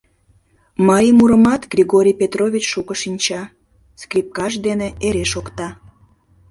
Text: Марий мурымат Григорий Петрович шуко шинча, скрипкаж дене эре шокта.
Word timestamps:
Марий 0.87 1.15
мурымат 1.17 1.61
Григорий 1.73 2.17
Петрович 2.21 2.65
шуко 2.73 2.93
шинча, 3.01 3.41
скрипкаж 4.01 4.53
дене 4.67 4.87
эре 5.07 5.25
шокта. 5.33 5.67